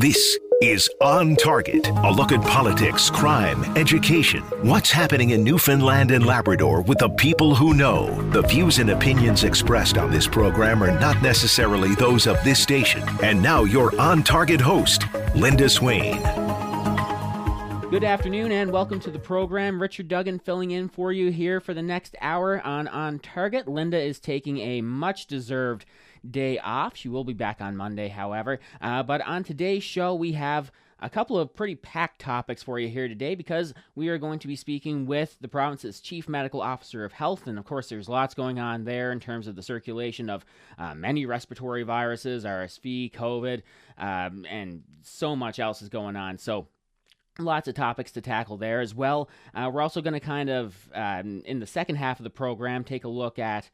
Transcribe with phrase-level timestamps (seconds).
[0.00, 6.24] This is On Target, a look at politics, crime, education, what's happening in Newfoundland and
[6.24, 8.22] Labrador with the people who know.
[8.30, 13.02] The views and opinions expressed on this program are not necessarily those of this station.
[13.22, 15.04] And now, your On Target host,
[15.36, 16.16] Linda Swain.
[17.90, 19.82] Good afternoon and welcome to the program.
[19.82, 23.68] Richard Duggan filling in for you here for the next hour on On Target.
[23.68, 25.84] Linda is taking a much deserved
[26.28, 26.96] day off.
[26.96, 28.60] She will be back on Monday, however.
[28.80, 30.70] Uh, but on today's show, we have
[31.00, 34.46] a couple of pretty packed topics for you here today because we are going to
[34.46, 37.46] be speaking with the province's chief medical officer of health.
[37.46, 40.44] And of course, there's lots going on there in terms of the circulation of
[40.78, 43.62] uh, many respiratory viruses, RSV, COVID,
[43.98, 46.38] um, and so much else is going on.
[46.38, 46.68] So,
[47.38, 49.30] lots of topics to tackle there as well.
[49.54, 52.84] Uh, we're also going to kind of, um, in the second half of the program,
[52.84, 53.70] take a look at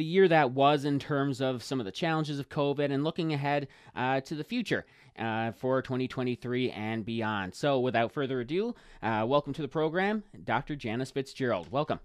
[0.00, 3.34] the year that was in terms of some of the challenges of COVID and looking
[3.34, 4.86] ahead uh, to the future
[5.18, 7.54] uh, for 2023 and beyond.
[7.54, 10.74] So, without further ado, uh, welcome to the program, Dr.
[10.74, 11.70] Janice Fitzgerald.
[11.70, 12.00] Welcome.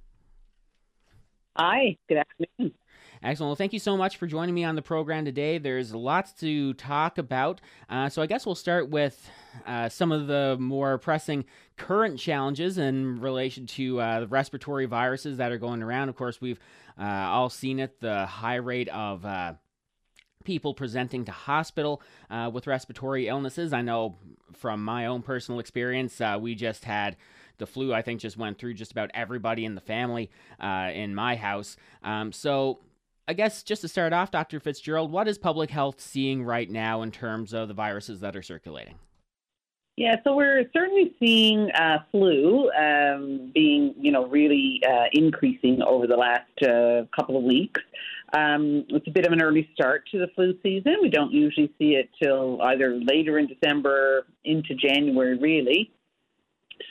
[1.55, 2.73] Hi, good afternoon.
[3.25, 3.49] Excellent.
[3.49, 5.57] Well, thank you so much for joining me on the program today.
[5.57, 7.59] There's lots to talk about.
[7.89, 9.31] Uh, so, I guess we'll start with
[9.65, 11.43] uh, some of the more pressing
[11.75, 16.09] current challenges in relation to uh, the respiratory viruses that are going around.
[16.09, 16.59] Of course, we've
[16.99, 19.53] uh, all seen it the high rate of uh,
[20.43, 23.73] people presenting to hospital uh, with respiratory illnesses.
[23.73, 24.19] I know
[24.53, 27.17] from my own personal experience, uh, we just had
[27.57, 31.15] the flu, I think, just went through just about everybody in the family uh, in
[31.15, 31.75] my house.
[32.03, 32.81] Um, so,
[33.27, 34.59] I guess just to start off, Dr.
[34.59, 38.43] Fitzgerald, what is public health seeing right now in terms of the viruses that are
[38.43, 38.95] circulating?
[39.97, 46.05] Yeah, so we're certainly seeing uh, flu um, being, you know, really uh, increasing over
[46.05, 47.81] the last uh, couple of weeks.
[48.33, 50.97] Um, it's a bit of an early start to the flu season.
[51.01, 55.91] We don't usually see it till either later in December into January, really.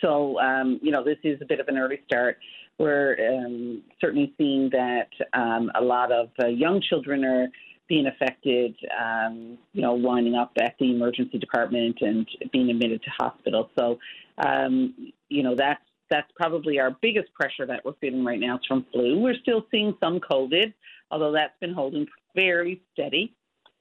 [0.00, 2.38] So, um, you know, this is a bit of an early start.
[2.78, 7.48] We're um, certainly seeing that um, a lot of uh, young children are
[7.89, 13.11] being affected, um, you know, winding up at the emergency department and being admitted to
[13.11, 13.70] hospital.
[13.79, 13.98] So,
[14.39, 18.63] um, you know, that's that's probably our biggest pressure that we're feeling right now is
[18.67, 19.18] from flu.
[19.18, 20.73] We're still seeing some COVID,
[21.11, 23.34] although that's been holding very steady,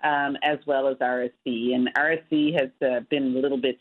[0.04, 1.76] um, as well as RSV.
[1.76, 3.78] And RSV has uh, been a little bit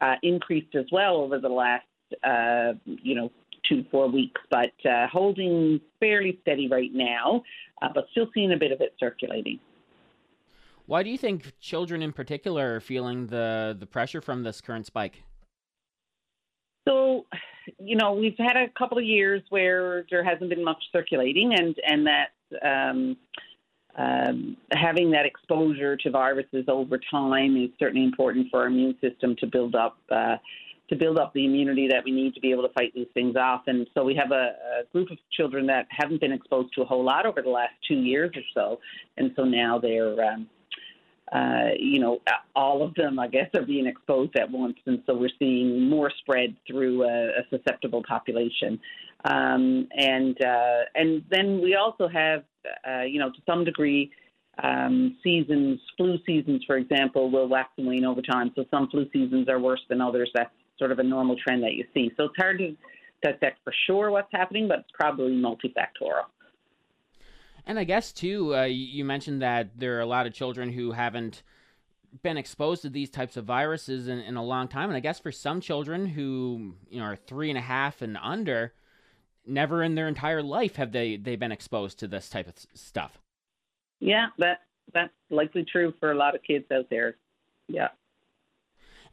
[0.00, 1.86] uh, increased as well over the last,
[2.24, 3.30] uh, you know,
[3.68, 7.42] two, four weeks, but uh, holding fairly steady right now,
[7.82, 9.58] uh, but still seeing a bit of it circulating.
[10.86, 14.86] Why do you think children in particular are feeling the, the pressure from this current
[14.86, 15.22] spike?
[16.86, 17.24] So,
[17.78, 21.74] you know, we've had a couple of years where there hasn't been much circulating, and
[21.86, 22.28] and that
[22.62, 23.16] um,
[23.96, 29.34] um, having that exposure to viruses over time is certainly important for our immune system
[29.36, 29.96] to build up.
[30.10, 30.36] Uh,
[30.88, 33.36] to build up the immunity that we need to be able to fight these things
[33.36, 33.62] off.
[33.66, 36.84] And so we have a, a, group of children that haven't been exposed to a
[36.84, 38.80] whole lot over the last two years or so.
[39.16, 40.46] And so now they're, um,
[41.32, 42.20] uh, you know,
[42.54, 44.76] all of them, I guess, are being exposed at once.
[44.86, 48.78] And so we're seeing more spread through a, a susceptible population.
[49.24, 52.44] Um, and, uh, and then we also have,
[52.86, 54.12] uh, you know, to some degree,
[54.62, 58.52] um, seasons, flu seasons, for example, will wax and wane over time.
[58.54, 60.30] So some flu seasons are worse than others.
[60.34, 62.10] That's sort of a normal trend that you see.
[62.16, 62.76] So it's hard to
[63.22, 66.26] dissect for sure what's happening, but it's probably multifactorial.
[67.66, 70.92] And I guess too, uh, you mentioned that there are a lot of children who
[70.92, 71.42] haven't
[72.22, 75.18] been exposed to these types of viruses in, in a long time, and I guess
[75.18, 78.74] for some children who you know are three and a half and under,
[79.46, 83.18] never in their entire life have they they been exposed to this type of stuff.
[84.00, 84.60] Yeah, that
[84.92, 87.16] that's likely true for a lot of kids out there.
[87.68, 87.88] Yeah.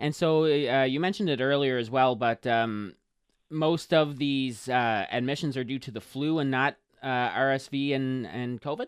[0.01, 2.95] And so uh, you mentioned it earlier as well, but um,
[3.51, 8.25] most of these uh, admissions are due to the flu and not uh, RSV and,
[8.25, 8.87] and COVID?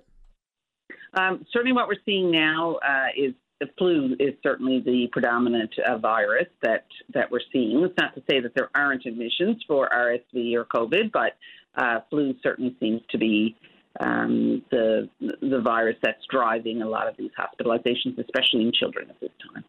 [1.14, 6.00] Um, certainly, what we're seeing now uh, is the flu is certainly the predominant uh,
[6.00, 7.84] virus that, that we're seeing.
[7.84, 11.34] It's not to say that there aren't admissions for RSV or COVID, but
[11.76, 13.56] uh, flu certainly seems to be
[14.00, 19.20] um, the the virus that's driving a lot of these hospitalizations, especially in children at
[19.22, 19.64] this time.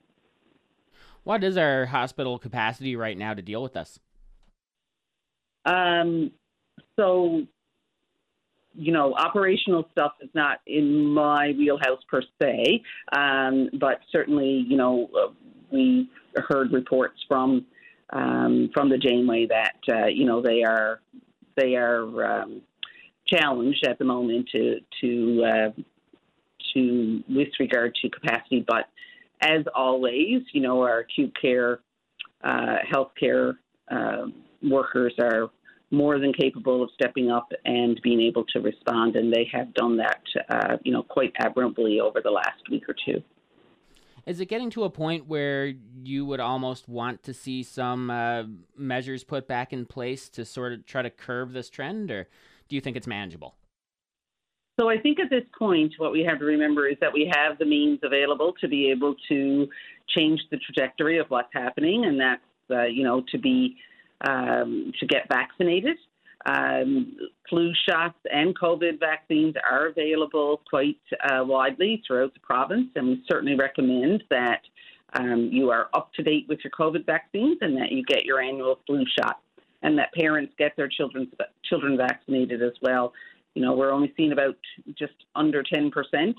[1.25, 3.99] What is our hospital capacity right now to deal with this?
[5.65, 6.31] Um,
[6.97, 7.43] so,
[8.75, 12.83] you know, operational stuff is not in my wheelhouse per se,
[13.17, 15.09] um, but certainly, you know,
[15.71, 17.67] we heard reports from
[18.11, 21.01] um, from the Janeway that uh, you know they are
[21.57, 22.61] they are um,
[23.27, 25.81] challenged at the moment to to uh,
[26.75, 28.87] to with regard to capacity, but
[29.45, 31.81] as always, you know, our acute care,
[32.43, 33.55] uh, healthcare
[33.91, 34.27] uh,
[34.63, 35.51] workers are
[35.91, 39.97] more than capable of stepping up and being able to respond, and they have done
[39.99, 43.23] that, uh, you know, quite admirably over the last week or two.
[44.27, 48.45] Is it getting to a point where you would almost want to see some uh,
[48.77, 52.29] measures put back in place to sort of try to curb this trend, or
[52.69, 53.55] do you think it's manageable?
[54.79, 57.59] So I think at this point, what we have to remember is that we have
[57.59, 59.69] the means available to be able to
[60.09, 63.77] change the trajectory of what's happening, and that's uh, you know to be
[64.27, 65.97] um, to get vaccinated.
[66.47, 67.17] Um,
[67.49, 73.23] flu shots and COVID vaccines are available quite uh, widely throughout the province, and we
[73.31, 74.61] certainly recommend that
[75.15, 78.41] um, you are up to date with your COVID vaccines and that you get your
[78.41, 79.41] annual flu shot,
[79.83, 81.31] and that parents get their children
[81.65, 83.13] children vaccinated as well.
[83.55, 84.57] You know, we're only seeing about
[84.99, 86.37] just under 10 percent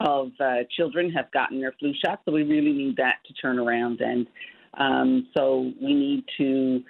[0.00, 3.58] of uh, children have gotten their flu shot, so we really need that to turn
[3.58, 4.26] around, and
[4.78, 6.82] um, so we need to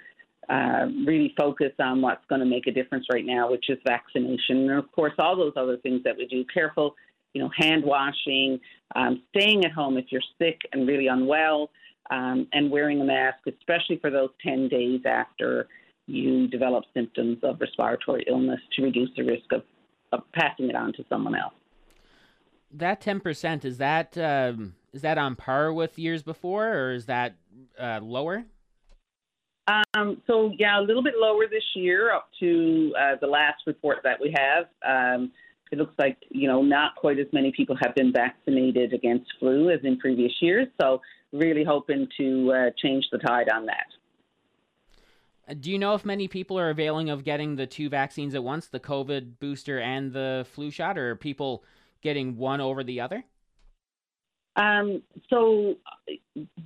[0.49, 4.69] uh, really focus on what's going to make a difference right now, which is vaccination.
[4.69, 6.45] And of course, all those other things that we do.
[6.53, 6.95] Careful,
[7.33, 8.59] you know, hand washing,
[8.95, 11.69] um, staying at home if you're sick and really unwell,
[12.11, 15.67] um, and wearing a mask, especially for those 10 days after
[16.07, 19.61] you develop symptoms of respiratory illness to reduce the risk of,
[20.11, 21.53] of passing it on to someone else.
[22.71, 27.35] That 10%, is that, um, is that on par with years before or is that
[27.79, 28.45] uh, lower?
[29.67, 33.97] Um, so yeah, a little bit lower this year, up to uh, the last report
[34.03, 34.65] that we have.
[34.87, 35.31] Um,
[35.71, 39.69] it looks like you know not quite as many people have been vaccinated against flu
[39.69, 40.67] as in previous years.
[40.79, 41.01] So
[41.33, 43.87] really hoping to uh, change the tide on that.
[45.47, 48.43] Uh, do you know if many people are availing of getting the two vaccines at
[48.43, 51.63] once, the COVID booster and the flu shot, or are people
[52.01, 53.23] getting one over the other?
[54.55, 55.75] Um, so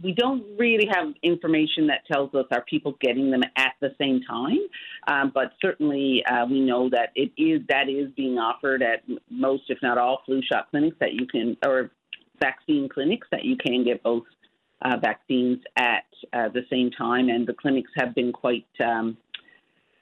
[0.02, 4.22] we don't really have information that tells us are people getting them at the same
[4.28, 4.60] time,
[5.08, 9.64] um, but certainly uh, we know that it is that is being offered at most,
[9.68, 11.92] if not all, flu shot clinics that you can or
[12.40, 14.24] vaccine clinics that you can get both
[14.82, 19.18] uh, vaccines at uh, the same time, and the clinics have been quite, um,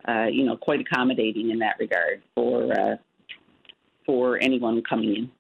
[0.08, 2.96] uh, you know, quite accommodating in that regard for uh,
[4.06, 5.32] for anyone coming in.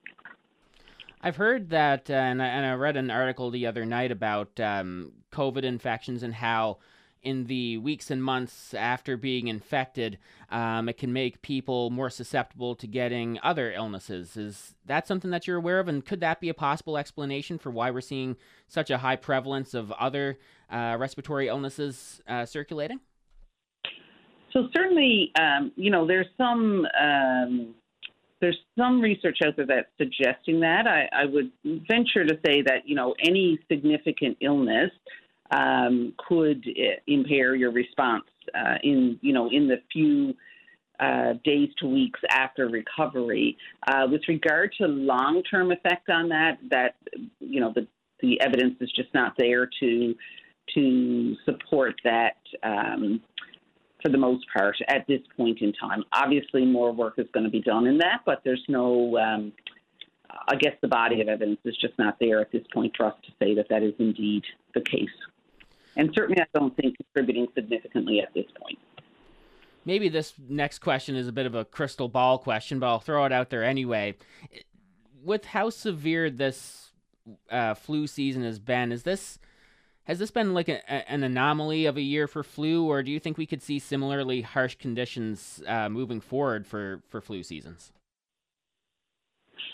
[1.21, 4.57] I've heard that, uh, and, I, and, I, read an article the other night about
[4.59, 6.77] um, COVID infections and how,
[7.23, 10.17] in the weeks and months after being infected,
[10.49, 14.37] um, it can make people more susceptible to getting other illnesses.
[14.37, 15.87] Is that something that you're aware of?
[15.87, 18.37] And could that be a possible explanation for why we're seeing
[18.67, 20.37] such a high prevalence of other
[20.69, 22.99] uh, respiratory illnesses uh, circulating?
[24.53, 27.75] So, certainly, um, you know, there's some um,
[28.41, 30.87] there's some research out there that's suggesting that.
[30.87, 34.91] I, I would venture to say that you know any significant illness
[35.51, 40.33] um, could uh, impair your response uh, in you know in the few
[40.99, 43.57] uh, days to weeks after recovery.
[43.87, 46.95] Uh, with regard to long-term effect on that, that
[47.39, 47.87] you know the
[48.21, 50.15] the evidence is just not there to
[50.75, 52.37] to support that.
[52.63, 53.21] Um,
[54.01, 56.03] for the most part at this point in time.
[56.13, 59.51] Obviously, more work is going to be done in that, but there's no, um,
[60.47, 63.15] I guess the body of evidence is just not there at this point for us
[63.25, 64.43] to say that that is indeed
[64.73, 65.09] the case.
[65.95, 68.79] And certainly, I don't think contributing significantly at this point.
[69.85, 73.25] Maybe this next question is a bit of a crystal ball question, but I'll throw
[73.25, 74.15] it out there anyway.
[75.23, 76.91] With how severe this
[77.49, 79.39] uh, flu season has been, is this
[80.09, 83.19] has this been like a, an anomaly of a year for flu, or do you
[83.19, 87.91] think we could see similarly harsh conditions uh, moving forward for, for flu seasons?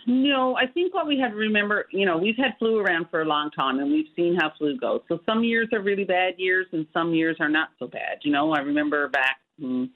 [0.07, 3.21] No, I think what we have to remember, you know, we've had flu around for
[3.21, 5.01] a long time and we've seen how flu goes.
[5.07, 8.19] So some years are really bad years and some years are not so bad.
[8.23, 9.87] You know, I remember back to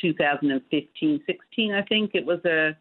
[0.00, 2.76] 2015, 16, I think it was a,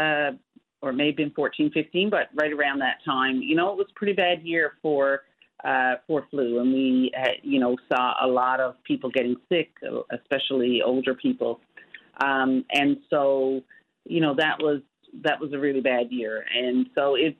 [0.00, 0.32] uh,
[0.80, 3.98] or maybe in 14, 15, but right around that time, you know, it was a
[3.98, 5.22] pretty bad year for
[5.64, 9.70] uh, for flu, and we, uh, you know, saw a lot of people getting sick,
[10.12, 11.60] especially older people,
[12.24, 13.60] um, and so,
[14.04, 14.80] you know, that was
[15.22, 17.36] that was a really bad year, and so it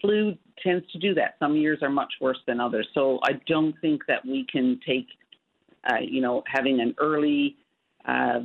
[0.00, 1.36] flu tends to do that.
[1.38, 5.06] Some years are much worse than others, so I don't think that we can take,
[5.90, 7.56] uh, you know, having an early.
[8.04, 8.40] Uh,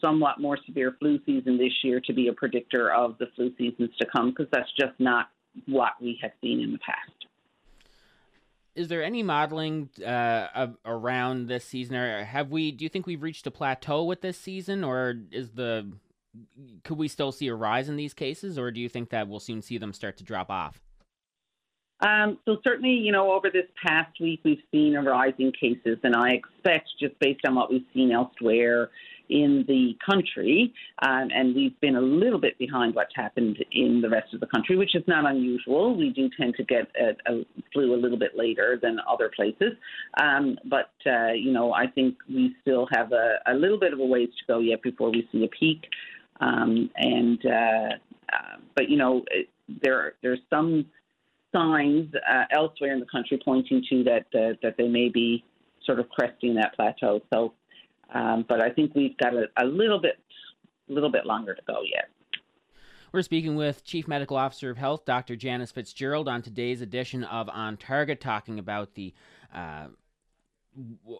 [0.00, 3.88] somewhat more severe flu season this year to be a predictor of the flu seasons
[3.98, 5.28] to come because that's just not
[5.66, 7.24] what we have seen in the past
[8.74, 12.72] is there any modeling uh, around this season, or have we?
[12.72, 15.92] Do you think we've reached a plateau with this season, or is the
[16.82, 19.40] could we still see a rise in these cases, or do you think that we'll
[19.40, 20.80] soon see them start to drop off?
[22.00, 25.98] Um, so certainly, you know, over this past week, we've seen a rise in cases,
[26.02, 28.90] and I expect, just based on what we've seen elsewhere
[29.30, 34.08] in the country, um, and we've been a little bit behind what's happened in the
[34.10, 35.96] rest of the country, which is not unusual.
[35.96, 39.72] We do tend to get a, a flu a little bit later than other places,
[40.20, 43.98] um, but uh, you know, I think we still have a, a, little bit of
[43.98, 45.84] a ways to go yet before we see a peak.
[46.40, 47.94] Um, and uh,
[48.32, 49.24] uh, but you know,
[49.82, 50.86] there there's some
[51.54, 55.44] signs uh, elsewhere in the country pointing to that uh, that they may be
[55.86, 57.20] sort of cresting that plateau.
[57.32, 57.54] So,
[58.12, 60.18] um, but I think we've got a, a little bit,
[60.88, 62.08] a little bit longer to go yet.
[63.12, 65.36] We're speaking with Chief Medical Officer of Health, Dr.
[65.36, 69.14] Janice Fitzgerald, on today's edition of On Target, talking about the
[69.54, 69.86] uh,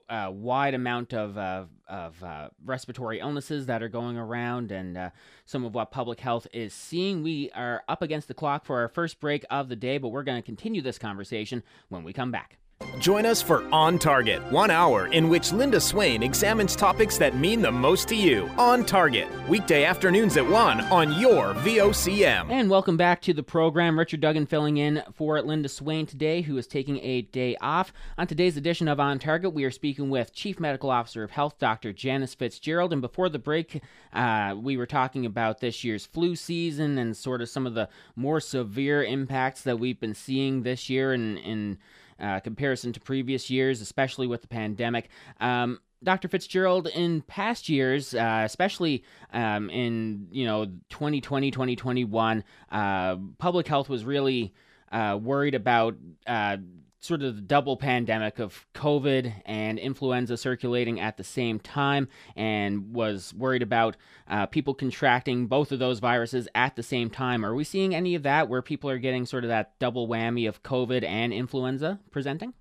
[0.09, 5.11] uh, wide amount of, uh, of uh, respiratory illnesses that are going around and uh,
[5.45, 7.23] some of what public health is seeing.
[7.23, 10.25] We are up against the clock for our first break of the day, but we're
[10.25, 12.59] going to continue this conversation when we come back.
[12.99, 17.61] Join us for On Target, one hour in which Linda Swain examines topics that mean
[17.61, 18.49] the most to you.
[18.57, 22.51] On Target, weekday afternoons at 1 on your VOCM.
[22.51, 23.99] And welcome back to the program.
[23.99, 27.93] Richard Duggan filling in for Linda Swain today, who is taking a day off.
[28.17, 31.59] On today's edition of On Target, we are speaking with Chief Medical Officer of Health,
[31.59, 31.93] Dr.
[31.93, 32.93] Janice Fitzgerald.
[32.93, 37.43] And before the break, uh, we were talking about this year's flu season and sort
[37.43, 41.79] of some of the more severe impacts that we've been seeing this year in, in
[42.21, 45.09] uh, comparison to previous years, especially with the pandemic.
[45.41, 46.29] Um, Dr.
[46.29, 53.89] Fitzgerald, in past years, uh, especially um, in you know 2020, 2021, uh, public health
[53.89, 54.53] was really
[54.93, 56.59] uh, worried about uh,
[57.05, 62.95] sort of the double pandemic of COVID and influenza circulating at the same time, and
[62.95, 63.97] was worried about
[64.27, 67.45] uh, people contracting both of those viruses at the same time.
[67.45, 70.49] Are we seeing any of that where people are getting sort of that double whammy
[70.49, 72.55] of COVID and influenza presenting?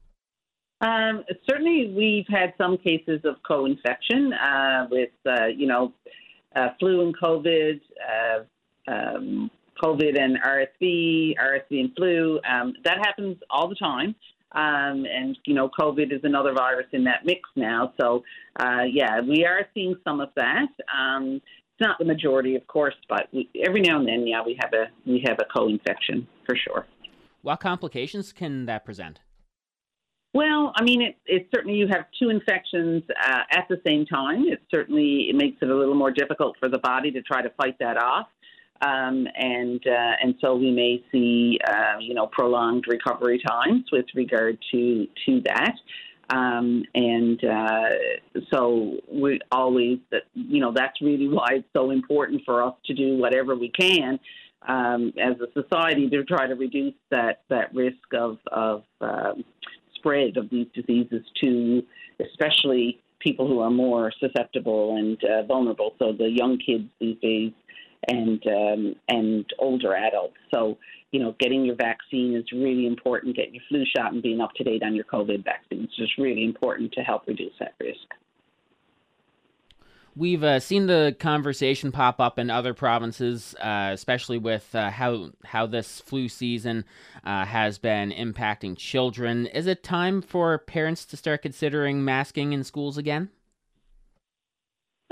[0.81, 5.93] Um, certainly, we've had some cases of co-infection uh, with, uh, you know,
[6.53, 7.79] uh, flu and COVID,
[8.11, 9.49] uh, um,
[9.81, 12.39] COVID and RSV, RSV and flu.
[12.47, 14.15] Um, that happens all the time.
[14.53, 17.93] Um, and, you know, COVID is another virus in that mix now.
[17.99, 18.23] So,
[18.59, 20.67] uh, yeah, we are seeing some of that.
[20.95, 21.41] Um,
[21.73, 24.73] it's not the majority, of course, but we, every now and then, yeah, we have
[24.73, 26.85] a we have a co-infection for sure.
[27.41, 29.21] What complications can that present?
[30.35, 34.45] Well, I mean, it, it certainly you have two infections uh, at the same time.
[34.45, 37.49] It certainly it makes it a little more difficult for the body to try to
[37.51, 38.27] fight that off.
[38.81, 44.05] Um, and uh, and so we may see uh, you know prolonged recovery times with
[44.15, 45.75] regard to to that.
[46.29, 47.89] Um, and uh,
[48.51, 49.99] so we always
[50.33, 54.19] you know that's really why it's so important for us to do whatever we can
[54.67, 59.43] um, as a society to try to reduce that that risk of of um,
[59.95, 61.83] spread of these diseases to
[62.19, 65.93] especially people who are more susceptible and uh, vulnerable.
[65.97, 67.51] So the young kids these days
[68.07, 70.37] and um, and older adults.
[70.53, 70.77] So
[71.11, 73.35] you know, getting your vaccine is really important.
[73.35, 76.17] Getting your flu shot and being up to date on your COVID vaccine is just
[76.17, 77.99] really important to help reduce that risk.
[80.15, 85.31] We've uh, seen the conversation pop up in other provinces, uh, especially with uh, how
[85.43, 86.85] how this flu season
[87.23, 89.47] uh, has been impacting children.
[89.47, 93.29] Is it time for parents to start considering masking in schools again?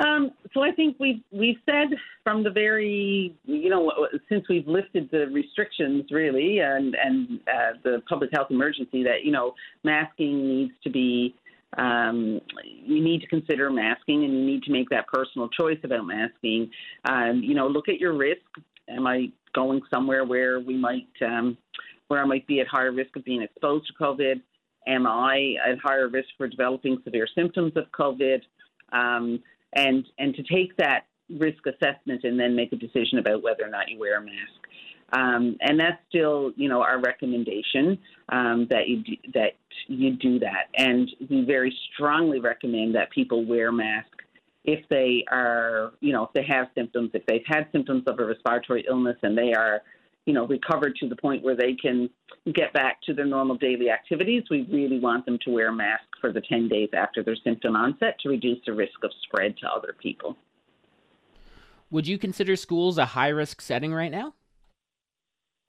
[0.03, 1.89] Um, so I think we've we've said
[2.23, 3.91] from the very you know
[4.29, 9.31] since we've lifted the restrictions really and and uh, the public health emergency that you
[9.31, 9.53] know
[9.83, 11.35] masking needs to be
[11.77, 16.05] um, you need to consider masking and you need to make that personal choice about
[16.05, 16.69] masking.
[17.05, 18.41] Um, you know, look at your risk.
[18.89, 21.57] Am I going somewhere where we might um,
[22.07, 24.41] where I might be at higher risk of being exposed to COVID?
[24.87, 28.41] Am I at higher risk for developing severe symptoms of COVID?
[28.91, 29.41] Um,
[29.73, 31.05] and and to take that
[31.37, 34.61] risk assessment and then make a decision about whether or not you wear a mask.
[35.13, 37.99] Um, and that's still, you know, our recommendation
[38.29, 40.69] um, that you do, that you do that.
[40.77, 44.09] And we very strongly recommend that people wear masks
[44.63, 48.25] if they are, you know, if they have symptoms, if they've had symptoms of a
[48.25, 49.81] respiratory illness and they are,
[50.25, 52.09] you know, recovered to the point where they can
[52.53, 56.03] get back to their normal daily activities, we really want them to wear a mask
[56.19, 59.67] for the 10 days after their symptom onset to reduce the risk of spread to
[59.67, 60.37] other people.
[61.89, 64.33] Would you consider schools a high risk setting right now?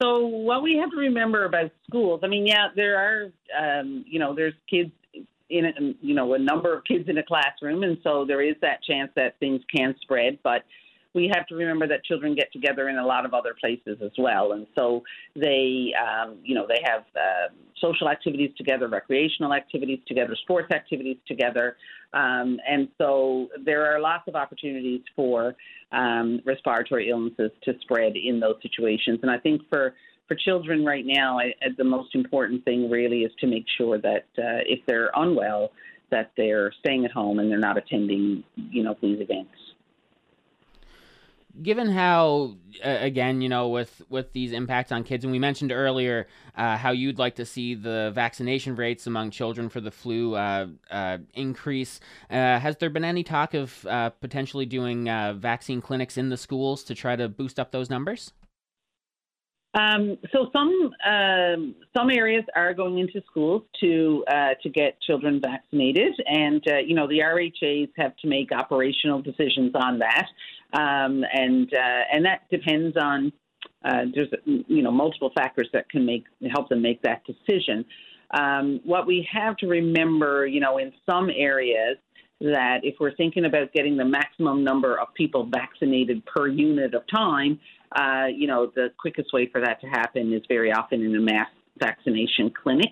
[0.01, 4.19] So what we have to remember about schools, I mean, yeah, there are, um, you
[4.19, 4.91] know, there's kids
[5.49, 8.55] in it, you know, a number of kids in a classroom, and so there is
[8.61, 10.39] that chance that things can spread.
[10.43, 10.63] But
[11.13, 14.11] we have to remember that children get together in a lot of other places as
[14.17, 15.03] well, and so
[15.35, 21.17] they, um, you know, they have uh, social activities together, recreational activities together, sports activities
[21.27, 21.77] together,
[22.13, 25.55] um, and so there are lots of opportunities for
[25.91, 29.19] um, respiratory illnesses to spread in those situations.
[29.21, 29.93] And I think for
[30.27, 34.25] for children right now, I, the most important thing really is to make sure that
[34.37, 35.71] uh, if they're unwell,
[36.11, 39.51] that they're staying at home and they're not attending, you know, these events
[41.61, 45.71] given how uh, again you know with with these impacts on kids and we mentioned
[45.71, 50.35] earlier uh, how you'd like to see the vaccination rates among children for the flu
[50.35, 55.05] uh, uh increase uh, has there been any talk of uh, potentially doing
[55.39, 58.31] vaccine clinics in the schools to try to boost up those numbers?
[59.75, 65.41] Um, so some um, some areas are going into schools to uh, to get children
[65.43, 70.27] vaccinated, and uh, you know the RHAs have to make operational decisions on that,
[70.73, 73.31] um, and uh, and that depends on
[73.85, 77.85] uh, there's you know multiple factors that can make help them make that decision.
[78.31, 81.97] Um, what we have to remember, you know, in some areas
[82.41, 87.03] that if we're thinking about getting the maximum number of people vaccinated per unit of
[87.13, 87.59] time,
[87.95, 91.21] uh, you know, the quickest way for that to happen is very often in a
[91.21, 91.47] mass
[91.79, 92.91] vaccination clinic,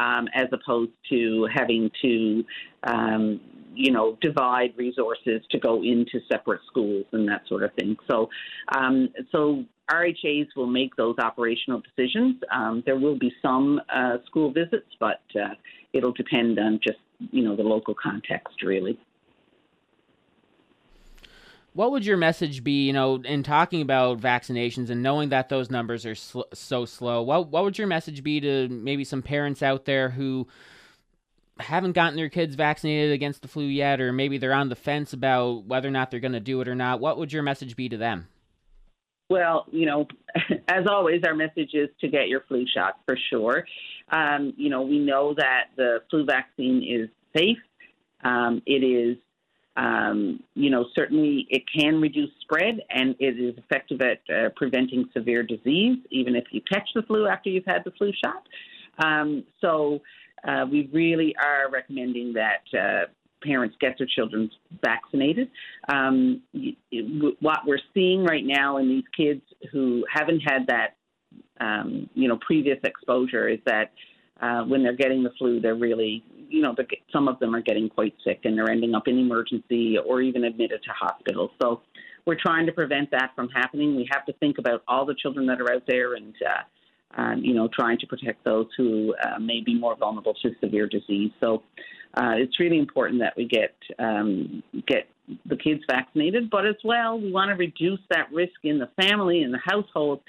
[0.00, 2.44] um, as opposed to having to,
[2.84, 3.40] um,
[3.76, 7.96] you know, divide resources to go into separate schools and that sort of thing.
[8.10, 8.28] So,
[8.74, 12.36] um, so RHAs will make those operational decisions.
[12.52, 15.54] Um, there will be some uh, school visits, but uh,
[15.92, 16.98] it'll depend on just
[17.30, 18.98] you know the local context really.
[21.72, 25.70] What would your message be, you know, in talking about vaccinations and knowing that those
[25.70, 27.22] numbers are sl- so slow?
[27.22, 30.48] What what would your message be to maybe some parents out there who
[31.58, 35.12] haven't gotten their kids vaccinated against the flu yet, or maybe they're on the fence
[35.12, 37.00] about whether or not they're going to do it or not?
[37.00, 38.28] What would your message be to them?
[39.28, 40.06] Well, you know,
[40.68, 43.64] as always, our message is to get your flu shot for sure.
[44.10, 47.58] Um, you know, we know that the flu vaccine is safe.
[48.22, 49.16] Um, it is,
[49.76, 55.06] um, you know, certainly it can reduce spread and it is effective at uh, preventing
[55.12, 58.46] severe disease, even if you catch the flu after you've had the flu shot.
[59.04, 60.00] Um, so
[60.46, 63.06] uh, we really are recommending that uh,
[63.42, 64.50] parents get their children
[64.82, 65.48] vaccinated.
[65.88, 66.42] Um,
[67.40, 70.96] what we're seeing right now in these kids who haven't had that,
[71.60, 73.92] um, you know, previous exposure is that
[74.40, 76.74] uh, when they're getting the flu, they're really, you know,
[77.12, 80.44] some of them are getting quite sick and they're ending up in emergency or even
[80.44, 81.50] admitted to hospital.
[81.60, 81.82] So
[82.26, 83.96] we're trying to prevent that from happening.
[83.96, 86.62] We have to think about all the children that are out there and, uh,
[87.36, 91.30] you know, trying to protect those who uh, may be more vulnerable to severe disease.
[91.40, 91.62] So
[92.14, 95.08] uh, it's really important that we get um, get
[95.46, 99.42] the kids vaccinated, but as well, we want to reduce that risk in the family
[99.42, 100.20] and the household.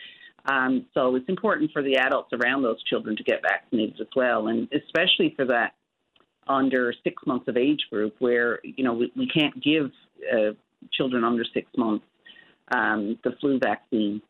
[0.46, 4.48] Um, so it's important for the adults around those children to get vaccinated as well,
[4.48, 5.74] and especially for that
[6.48, 9.92] under six months of age group, where you know we, we can't give
[10.34, 10.54] uh,
[10.94, 12.06] children under six months
[12.74, 14.22] um, the flu vaccine.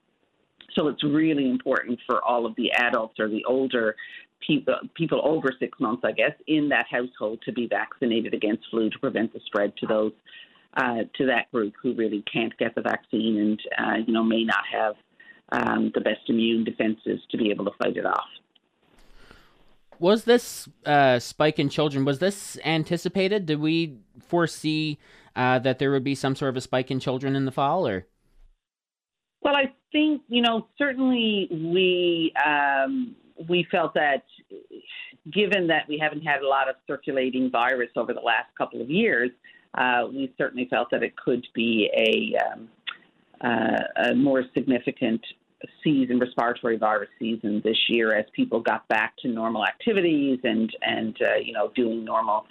[0.77, 3.95] So it's really important for all of the adults or the older
[4.45, 8.89] people, people over six months, I guess, in that household to be vaccinated against flu
[8.89, 10.11] to prevent the spread to those
[10.75, 14.43] uh, to that group who really can't get the vaccine and uh, you know may
[14.43, 14.95] not have
[15.51, 18.27] um, the best immune defenses to be able to fight it off.
[19.97, 22.05] Was this uh, spike in children?
[22.05, 23.47] Was this anticipated?
[23.47, 24.99] Did we foresee
[25.35, 27.87] uh, that there would be some sort of a spike in children in the fall,
[27.87, 28.05] or?
[29.41, 33.15] Well, I think you know certainly we um,
[33.47, 34.23] we felt that
[35.32, 38.89] given that we haven't had a lot of circulating virus over the last couple of
[38.89, 39.30] years,
[39.78, 42.69] uh, we certainly felt that it could be a, um,
[43.41, 45.21] uh, a more significant
[45.84, 51.17] season, respiratory virus season this year, as people got back to normal activities and and
[51.21, 52.45] uh, you know doing normal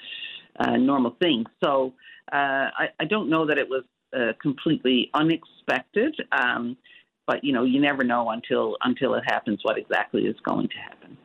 [0.58, 1.46] uh, normal things.
[1.62, 1.92] So
[2.32, 6.14] uh, I, I, don't know that it was uh, completely unexpected.
[6.32, 6.76] Um,
[7.26, 10.76] but you know you never know until until it happens what exactly is going to
[10.76, 11.16] happen.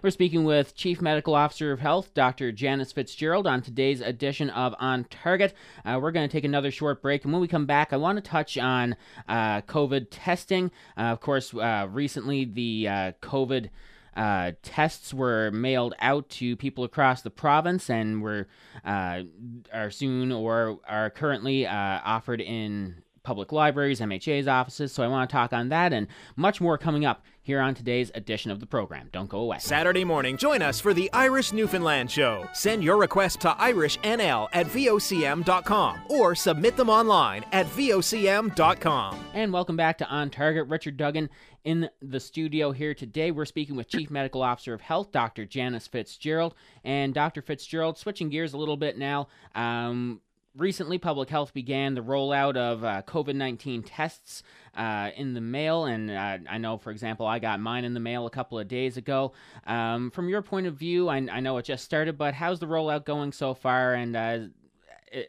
[0.00, 2.52] We're speaking with Chief Medical Officer of Health, Dr.
[2.52, 5.54] Janice Fitzgerald, on today's edition of On Target.
[5.84, 8.16] Uh, we're going to take another short break, and when we come back, I want
[8.16, 8.94] to touch on
[9.28, 10.70] uh, COVID testing.
[10.96, 12.84] Uh, of course, uh, recently the
[13.20, 13.70] COVID
[14.18, 18.48] uh, tests were mailed out to people across the province and were
[18.84, 24.90] are soon or are currently offered in public libraries, MHA's offices.
[24.90, 28.10] So I want to talk on that and much more coming up here on today's
[28.14, 29.08] edition of the program.
[29.10, 29.56] Don't go away.
[29.58, 32.46] Saturday morning, join us for the Irish Newfoundland Show.
[32.52, 39.18] Send your request to irishnl at vocm.com or submit them online at vocm.com.
[39.32, 40.68] And welcome back to On Target.
[40.68, 41.30] Richard Duggan
[41.64, 43.30] in the studio here today.
[43.30, 45.46] We're speaking with Chief Medical Officer of Health, Dr.
[45.46, 46.54] Janice Fitzgerald.
[46.84, 47.40] And Dr.
[47.40, 49.28] Fitzgerald, switching gears a little bit now.
[49.54, 50.20] Um,
[50.56, 54.42] recently, Public Health began the rollout of uh, COVID 19 tests
[54.76, 55.84] uh, in the mail.
[55.84, 58.68] And uh, I know, for example, I got mine in the mail a couple of
[58.68, 59.32] days ago.
[59.66, 62.66] Um, from your point of view, I, I, know it just started, but how's the
[62.66, 63.94] rollout going so far?
[63.94, 64.38] And uh,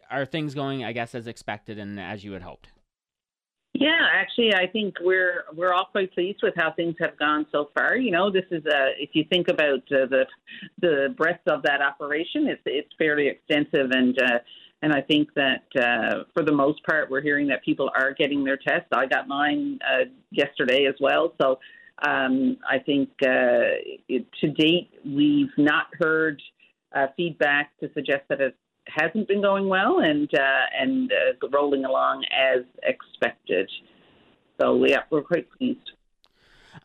[0.09, 2.69] are things going, I guess, as expected and as you had hoped?
[3.73, 7.69] Yeah, actually, I think we're we're all quite pleased with how things have gone so
[7.77, 7.95] far.
[7.95, 10.25] You know, this is a if you think about uh, the
[10.81, 14.39] the breadth of that operation, it's it's fairly extensive, and uh,
[14.81, 18.43] and I think that uh, for the most part, we're hearing that people are getting
[18.43, 18.87] their tests.
[18.93, 21.33] I got mine uh, yesterday as well.
[21.41, 21.59] So
[22.07, 23.75] um, I think uh,
[24.07, 26.41] it, to date, we've not heard
[26.95, 28.55] uh, feedback to suggest that it
[28.87, 33.69] hasn't been going well and uh, and uh, rolling along as expected.
[34.59, 35.91] So yeah, we're quite pleased.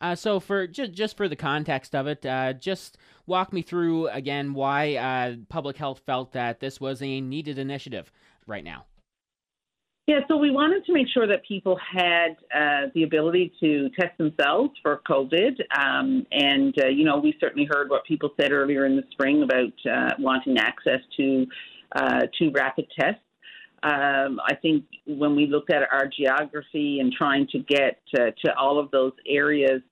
[0.01, 4.07] Uh, so for just just for the context of it, uh, just walk me through
[4.09, 8.11] again why uh, public health felt that this was a needed initiative
[8.47, 8.85] right now.
[10.07, 14.15] Yeah, so we wanted to make sure that people had uh, the ability to test
[14.19, 15.59] themselves for COVID.
[15.75, 19.41] Um, and, uh, you know, we certainly heard what people said earlier in the spring
[19.41, 21.47] about uh, wanting access to,
[21.95, 23.24] uh, to rapid tests.
[23.85, 28.55] Um, I think when we looked at our geography and trying to get to, to
[28.57, 29.83] all of those areas,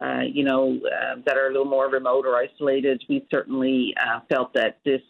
[0.00, 4.20] uh, you know, uh, that are a little more remote or isolated, we certainly uh,
[4.30, 5.02] felt that this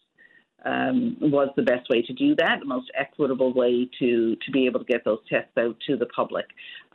[0.65, 4.67] um, was the best way to do that, the most equitable way to to be
[4.67, 6.47] able to get those tests out to the public.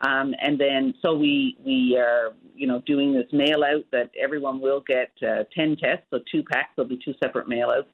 [0.01, 4.59] Um, and then, so we we are you know doing this mail out that everyone
[4.59, 6.71] will get uh, ten tests, so two packs.
[6.75, 7.87] There'll be two separate mail outs,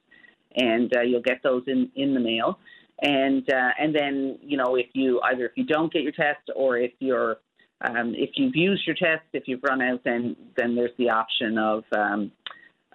[0.56, 2.58] and uh, you'll get those in in the mail.
[3.02, 6.50] And uh, and then you know if you either if you don't get your test
[6.54, 7.36] or if you're
[7.82, 11.58] um, if you've used your test, if you've run out, then then there's the option
[11.58, 12.32] of um,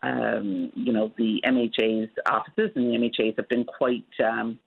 [0.03, 4.59] um, you know, the MHA's offices, and the MHA's have been quite, um,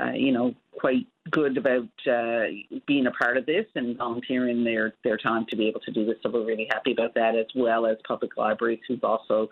[0.00, 2.44] uh, you know, quite good about uh,
[2.86, 6.04] being a part of this and volunteering their, their time to be able to do
[6.06, 6.16] this.
[6.22, 9.50] So we're really happy about that, as well as public libraries who've also,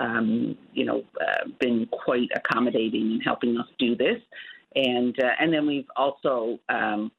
[0.00, 4.20] um, you know, uh, been quite accommodating in helping us do this.
[4.74, 7.10] And uh, and then we've also um,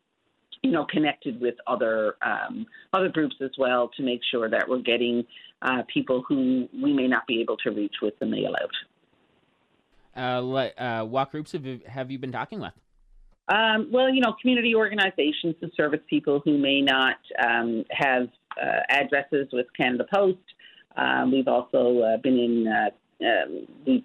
[0.63, 4.79] you know, connected with other um, other groups as well to make sure that we're
[4.79, 5.25] getting
[5.62, 8.71] uh, people who we may not be able to reach with the mail out.
[10.15, 12.73] Uh, uh, what groups have you, have you been talking with?
[13.49, 18.29] Um, well, you know, community organizations to service people who may not um, have
[18.62, 20.38] uh, addresses with Canada Post.
[20.95, 24.03] Um, we've also uh, been in, uh, um, we've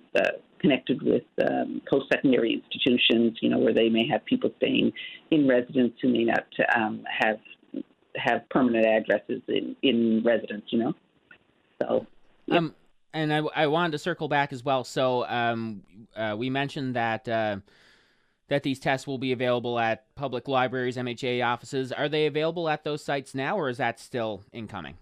[0.61, 4.92] connected with um, post-secondary institutions, you know, where they may have people staying
[5.31, 6.46] in residence who may not
[6.77, 7.38] um, have
[8.16, 10.92] have permanent addresses in, in residence, you know.
[11.81, 12.07] So,
[12.46, 12.59] yeah.
[12.59, 12.74] um,
[13.12, 14.83] and I, I wanted to circle back as well.
[14.83, 15.83] So, um,
[16.16, 17.59] uh, we mentioned that uh,
[18.48, 21.92] that these tests will be available at public libraries, MHA offices.
[21.92, 24.96] Are they available at those sites now, or is that still incoming?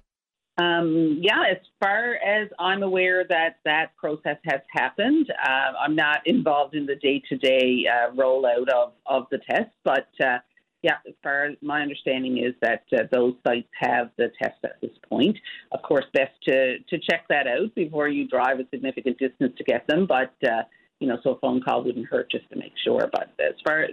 [0.58, 5.30] Um, yeah, as far as I'm aware, that that process has happened.
[5.44, 10.38] Uh, I'm not involved in the day-to-day uh, rollout of, of the test, but uh,
[10.82, 14.80] yeah, as far as my understanding is that uh, those sites have the test at
[14.80, 15.36] this point.
[15.72, 19.64] Of course, best to to check that out before you drive a significant distance to
[19.64, 20.06] get them.
[20.06, 20.62] But uh,
[21.00, 23.10] you know, so a phone call wouldn't hurt just to make sure.
[23.12, 23.90] But as far as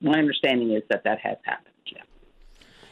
[0.00, 1.74] my understanding is that that has happened.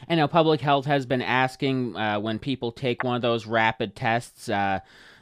[0.09, 3.95] I know public health has been asking uh, when people take one of those rapid
[3.95, 4.79] tests uh,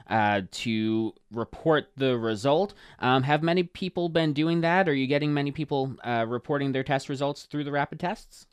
[0.08, 2.76] uh, to report the result.
[3.00, 4.88] Um, have many people been doing that?
[4.88, 8.46] Are you getting many people uh, reporting their test results through the rapid tests?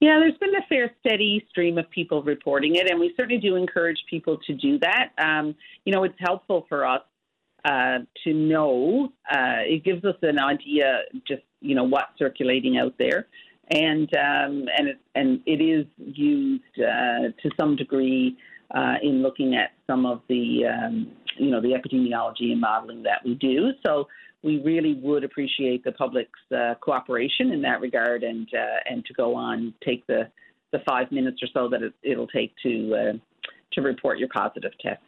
[0.00, 3.54] Yeah, there's been a fair steady stream of people reporting it, and we certainly do
[3.54, 5.12] encourage people to do that.
[5.16, 7.02] Um, you know, it's helpful for us
[7.64, 9.12] uh, to know.
[9.30, 13.28] Uh, it gives us an idea, just you know, what's circulating out there
[13.70, 18.36] and um, and it, and it is used uh, to some degree
[18.74, 23.24] uh, in looking at some of the um, you know the epidemiology and modeling that
[23.24, 23.70] we do.
[23.84, 24.06] So
[24.42, 29.14] we really would appreciate the public's uh, cooperation in that regard, and uh, and to
[29.14, 30.28] go on take the
[30.72, 33.12] the five minutes or so that it, will take to uh,
[33.72, 35.00] to report your positive test.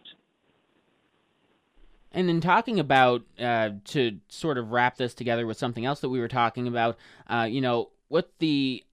[2.10, 6.08] And in talking about, uh, to sort of wrap this together with something else that
[6.08, 6.96] we were talking about,
[7.28, 8.84] uh, you know, with the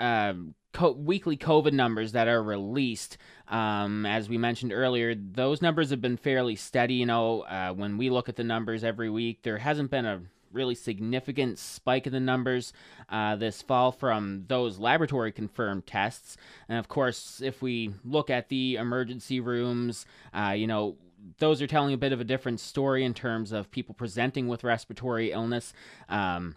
[0.00, 5.90] um, co- weekly COVID numbers that are released, um, as we mentioned earlier, those numbers
[5.90, 6.94] have been fairly steady.
[6.94, 10.22] You know, uh, when we look at the numbers every week, there hasn't been a
[10.52, 12.72] really significant spike in the numbers
[13.08, 16.36] uh, this fall from those laboratory confirmed tests.
[16.68, 20.96] And of course, if we look at the emergency rooms, uh, you know,
[21.38, 24.64] those are telling a bit of a different story in terms of people presenting with
[24.64, 25.72] respiratory illness.
[26.08, 26.56] Um,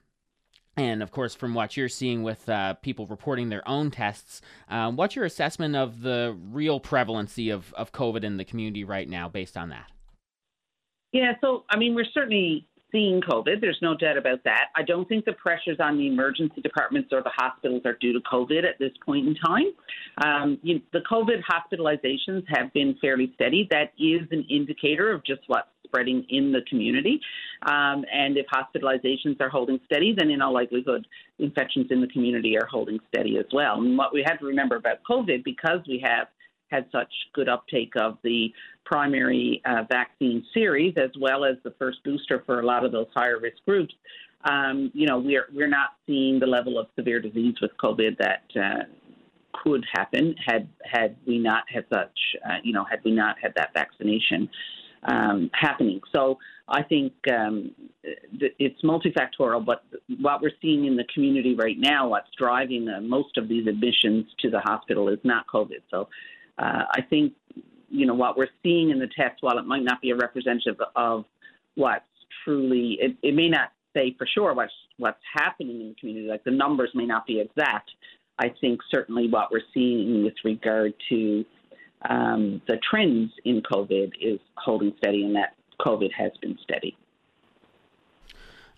[0.77, 4.95] and of course, from what you're seeing with uh, people reporting their own tests, um,
[4.95, 9.27] what's your assessment of the real prevalency of, of COVID in the community right now
[9.27, 9.91] based on that?
[11.12, 13.62] Yeah, so I mean, we're certainly seeing COVID.
[13.62, 14.65] There's no doubt about that.
[14.75, 18.19] I don't think the pressures on the emergency departments or the hospitals are due to
[18.19, 19.65] COVID at this point in time.
[20.23, 23.67] Um, you, the COVID hospitalizations have been fairly steady.
[23.71, 27.19] That is an indicator of just what's spreading in the community.
[27.63, 31.06] Um, and if hospitalizations are holding steady, then in all likelihood,
[31.39, 33.82] infections in the community are holding steady as well.
[33.82, 36.27] And what we have to remember about COVID, because we have
[36.69, 38.51] had such good uptake of the
[38.86, 43.08] primary uh, vaccine series as well as the first booster for a lot of those
[43.15, 43.94] higher risk groups.
[44.50, 48.44] Um, you know, we're we're not seeing the level of severe disease with COVID that
[48.60, 48.84] uh,
[49.63, 53.54] could happen had had we not had such, uh, you know, had we not had
[53.56, 54.50] that vaccination
[55.04, 56.00] um, happening.
[56.13, 57.72] So I think um,
[58.04, 59.84] it's multifactorial, but
[60.20, 64.26] what we're seeing in the community right now, what's driving uh, most of these admissions
[64.39, 65.82] to the hospital is not COVID.
[65.89, 66.08] So
[66.58, 67.34] uh, I think
[67.91, 70.77] you know what we're seeing in the test, while it might not be a representative
[70.95, 71.25] of
[71.75, 72.06] what's
[72.43, 76.27] truly, it, it may not say for sure what's what's happening in the community.
[76.27, 77.91] Like the numbers may not be exact.
[78.39, 81.45] I think certainly what we're seeing with regard to
[82.10, 86.97] um, the trends in COVID is holding steady, and that COVID has been steady.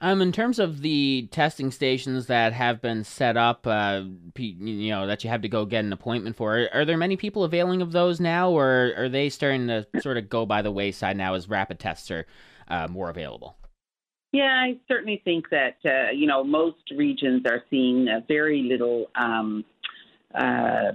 [0.04, 4.02] Um, in terms of the testing stations that have been set up, uh,
[4.36, 7.46] you know, that you have to go get an appointment for, are, there many people
[7.46, 11.16] availing of those now, or are they starting to sort of go by the wayside
[11.16, 12.26] now as rapid tests are
[12.68, 13.56] uh, more available?
[14.34, 19.64] Yeah, I certainly think that uh, you know most regions are seeing very little um,
[20.36, 20.92] uh,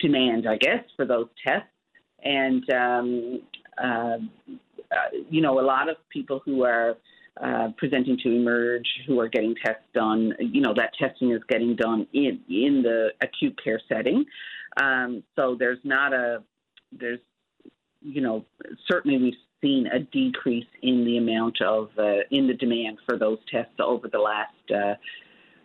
[0.00, 1.68] demand, I guess, for those tests,
[2.24, 3.42] and um,
[3.80, 4.16] uh,
[5.30, 6.96] you know a lot of people who are
[7.42, 10.32] uh, presenting to emerge who are getting tests done.
[10.38, 14.24] You know that testing is getting done in in the acute care setting.
[14.76, 16.42] Um, so there's not a
[16.92, 17.20] there's
[18.00, 18.44] you know
[18.90, 23.38] certainly we've seen a decrease in the amount of uh, in the demand for those
[23.50, 24.94] tests over the last uh,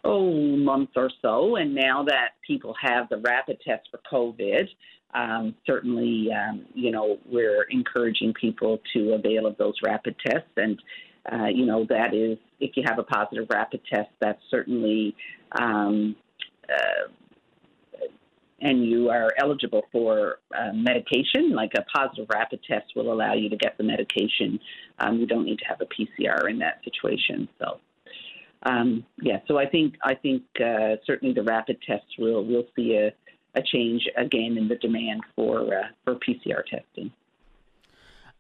[0.04, 1.56] oh month or so.
[1.56, 4.68] And now that people have the rapid test for COVID.
[5.14, 10.82] Um, certainly, um, you know, we're encouraging people to avail of those rapid tests, and
[11.32, 15.16] uh, you know, that is, if you have a positive rapid test, that's certainly,
[15.60, 16.16] um,
[16.70, 17.10] uh,
[18.62, 23.50] and you are eligible for uh, medication, like a positive rapid test will allow you
[23.50, 24.60] to get the medication.
[25.00, 27.50] Um, you don't need to have a PCR in that situation.
[27.60, 27.80] So,
[28.64, 32.96] um, yeah, so I think I think uh, certainly the rapid tests will will see
[32.96, 33.12] a,
[33.56, 37.12] a change again in the demand for uh, for PCR testing.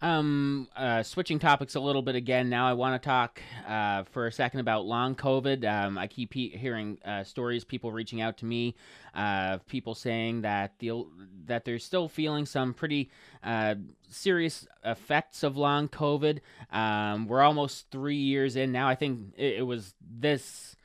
[0.03, 2.49] Um, uh, switching topics a little bit again.
[2.49, 5.63] Now, I want to talk uh, for a second about long COVID.
[5.63, 8.75] Um, I keep he- hearing uh, stories, people reaching out to me,
[9.13, 11.05] uh, people saying that the
[11.45, 13.11] that they're still feeling some pretty
[13.43, 13.75] uh,
[14.09, 16.39] serious effects of long COVID.
[16.71, 18.87] Um, we're almost three years in now.
[18.87, 20.75] I think it, it was this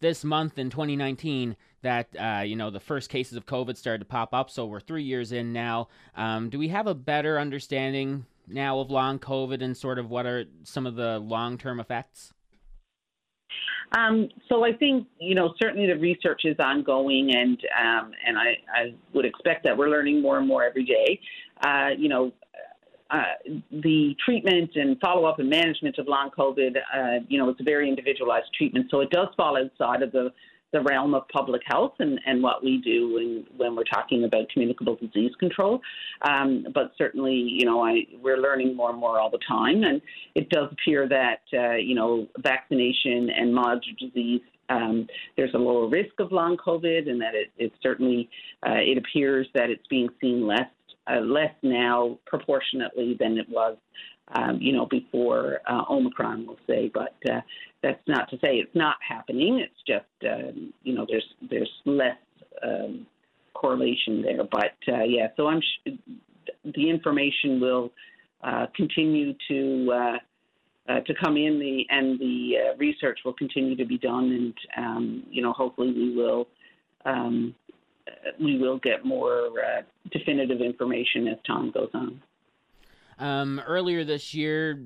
[0.00, 4.04] this month in 2019 that uh, you know the first cases of COVID started to
[4.04, 4.50] pop up.
[4.50, 5.86] So we're three years in now.
[6.16, 10.26] Um, do we have a better understanding now of long COVID and sort of what
[10.26, 12.32] are some of the long term effects?
[13.96, 18.56] Um, so I think you know certainly the research is ongoing, and um, and I,
[18.74, 21.20] I, would expect that we're learning more and more every day.
[21.64, 22.32] Uh, you know,
[23.10, 23.22] uh,
[23.70, 27.64] the treatment and follow up and management of long COVID, uh, you know, it's a
[27.64, 30.32] very individualized treatment, so it does fall outside of the
[30.74, 34.48] the realm of public health and, and what we do when, when we're talking about
[34.50, 35.80] communicable disease control.
[36.28, 39.84] Um, but certainly, you know, I, we're learning more and more all the time.
[39.84, 40.02] And
[40.34, 45.06] it does appear that, uh, you know, vaccination and moderate disease um,
[45.36, 48.30] there's a lower risk of long COVID, and that it, it certainly
[48.66, 50.70] uh, it appears that it's being seen less
[51.06, 53.76] uh, less now proportionately than it was
[54.32, 56.90] um, you know, before uh, Omicron, we'll say.
[56.92, 57.40] But uh,
[57.84, 59.60] that's not to say it's not happening.
[59.60, 62.16] It's just, um, you know, there's there's less
[62.62, 63.06] um,
[63.52, 64.42] correlation there.
[64.42, 65.90] But uh, yeah, so I'm sh-
[66.64, 67.92] the information will
[68.42, 69.92] uh, continue to.
[69.92, 70.16] Uh,
[70.86, 74.54] uh, to come in, the and the uh, research will continue to be done, and
[74.76, 76.46] um, you know, hopefully we will
[77.06, 77.54] um,
[78.38, 79.80] we will get more uh,
[80.12, 82.22] definitive information as time goes on.
[83.18, 84.78] Um, earlier this year,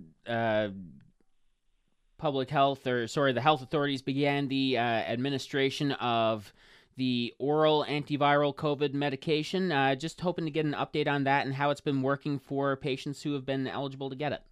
[2.18, 6.52] public health, or sorry, the health authorities began the uh, administration of
[6.96, 9.72] the oral antiviral COVID medication.
[9.72, 12.76] Uh, just hoping to get an update on that and how it's been working for
[12.76, 14.42] patients who have been eligible to get it.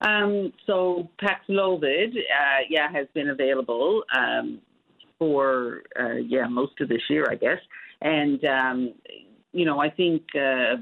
[0.00, 4.60] Um, so Paxlovid, uh, yeah, has been available um,
[5.18, 7.58] for uh, yeah most of this year, I guess,
[8.00, 8.94] and um,
[9.52, 10.76] you know I think uh,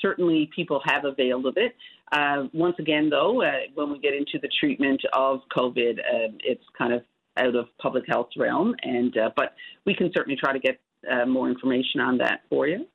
[0.00, 1.74] certainly people have availed of it.
[2.12, 6.64] Uh, once again, though, uh, when we get into the treatment of COVID, uh, it's
[6.76, 7.02] kind of
[7.38, 9.54] out of public health realm, and uh, but
[9.86, 10.78] we can certainly try to get
[11.26, 12.86] more information on that for you.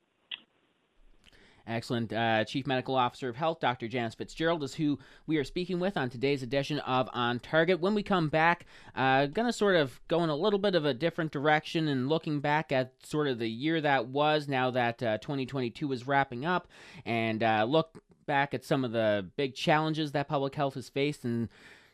[1.66, 2.14] Excellent.
[2.14, 3.88] Uh, Chief Medical Officer of Health, Dr.
[3.88, 7.78] Janice Fitzgerald, is who we are speaking with on today's edition of On Target.
[7.78, 10.86] When we come back, uh, going to sort of go in a little bit of
[10.86, 15.02] a different direction and looking back at sort of the year that was now that
[15.02, 16.68] uh, 2022 is wrapping up
[17.04, 21.48] and look back at some of the big challenges that public health has faced and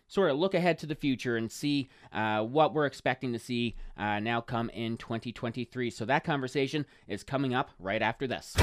[0.06, 3.74] sort of look ahead to the future and see uh, what we're expecting to see
[3.96, 5.90] uh, now come in 2023.
[5.90, 8.54] So that conversation is coming up right after this.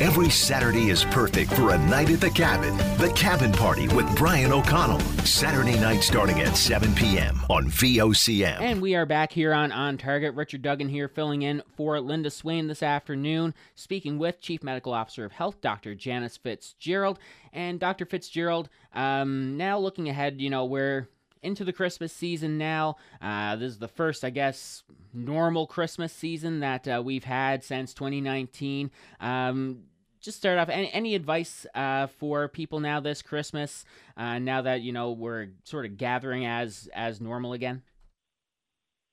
[0.00, 2.76] Every Saturday is perfect for a night at the cabin.
[2.98, 5.00] The Cabin Party with Brian O'Connell.
[5.24, 7.40] Saturday night starting at 7 p.m.
[7.48, 8.60] on VOCM.
[8.60, 10.34] And we are back here on On Target.
[10.34, 15.24] Richard Duggan here filling in for Linda Swain this afternoon, speaking with Chief Medical Officer
[15.24, 15.94] of Health, Dr.
[15.94, 17.18] Janice Fitzgerald.
[17.56, 18.04] And Dr.
[18.04, 21.08] Fitzgerald, um, now looking ahead, you know, we're
[21.42, 22.96] into the Christmas season now.
[23.22, 24.82] Uh, this is the first, I guess,
[25.14, 28.90] normal Christmas season that uh, we've had since 2019.
[29.20, 29.84] Um,
[30.20, 30.68] just start off.
[30.68, 33.86] Any, any advice uh, for people now this Christmas?
[34.18, 37.82] Uh, now that you know we're sort of gathering as as normal again.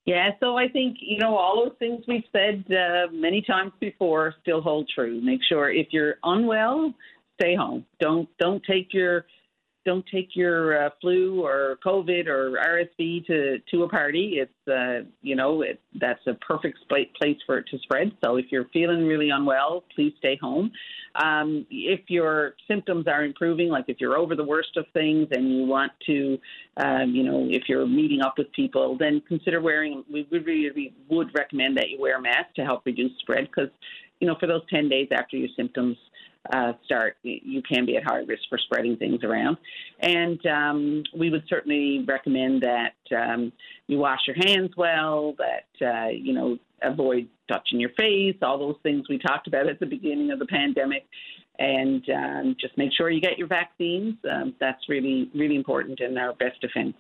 [0.06, 4.34] Yeah, so I think you know all those things we've said uh, many times before
[4.42, 5.22] still hold true.
[5.22, 6.94] Make sure if you're unwell,
[7.44, 7.86] stay home.
[8.00, 9.26] Don't don't take your
[9.86, 14.38] don't take your uh, flu or COVID or RSV to to a party.
[14.38, 18.12] It's uh, you know it, that's a perfect place for it to spread.
[18.24, 20.72] So if you're feeling really unwell, please stay home.
[21.16, 25.56] Um, if your symptoms are improving, like if you're over the worst of things and
[25.56, 26.40] you want to,
[26.78, 30.04] um, you know, if you're meeting up with people, then consider wearing.
[30.12, 33.70] We would really would recommend that you wear a mask to help reduce spread because,
[34.22, 35.98] you know, for those 10 days after your symptoms
[36.52, 39.58] uh, start, you can be at high risk for spreading things around.
[40.00, 43.54] And um, we would certainly recommend that um,
[43.88, 48.76] you wash your hands well, that, uh, you know, avoid touching your face, all those
[48.84, 51.06] things we talked about at the beginning of the pandemic.
[51.60, 54.16] And um, just make sure you get your vaccines.
[54.30, 56.96] Um, that's really, really important and our best defense.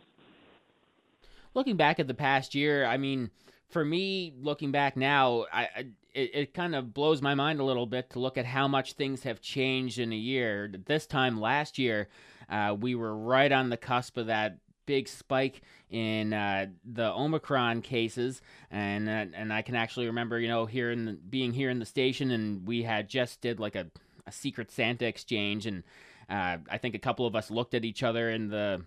[1.53, 3.29] Looking back at the past year, I mean,
[3.71, 7.63] for me, looking back now, I, I it, it kind of blows my mind a
[7.63, 10.71] little bit to look at how much things have changed in a year.
[10.85, 12.07] This time last year,
[12.49, 17.81] uh, we were right on the cusp of that big spike in uh, the Omicron
[17.81, 21.69] cases, and uh, and I can actually remember, you know, here in the, being here
[21.69, 23.87] in the station, and we had just did like a,
[24.27, 25.83] a Secret Santa exchange, and
[26.29, 28.83] uh, I think a couple of us looked at each other in the